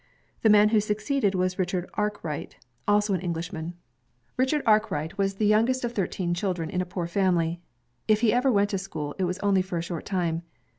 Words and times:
The 0.41 0.49
man 0.49 0.69
who 0.69 0.79
succeeded 0.81 1.35
was 1.35 1.59
Richard 1.59 1.87
Arkwright, 1.93 2.55
also 2.87 3.13
an 3.13 3.21
Englishman. 3.21 3.75
Richard 4.35 4.63
Arkwright 4.65 5.15
was 5.19 5.35
the 5.35 5.45
youngest 5.45 5.83
of 5.85 5.91
thirteen 5.91 6.33
children 6.33 6.69
SPINNING 6.69 6.79
MACraNES 6.79 6.95
95 6.95 6.97
in 6.97 6.99
a 6.99 7.07
poor 7.31 7.33
family. 7.37 7.61
If 8.07 8.21
he 8.21 8.33
ever 8.33 8.51
went 8.51 8.71
to 8.71 8.79
school, 8.79 9.13
it 9.19 9.25
was 9.25 9.37
only 9.43 9.61
for 9.61 9.77
a 9.77 9.83
short 9.83 10.05
time. 10.07 10.41